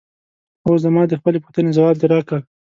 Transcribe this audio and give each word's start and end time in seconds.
هو 0.63 0.73
زما 0.83 1.01
د 1.07 1.13
خپلې 1.19 1.37
پوښتنې 1.43 1.75
ځواب 1.77 1.95
دې 2.01 2.07
راکړ؟ 2.13 2.39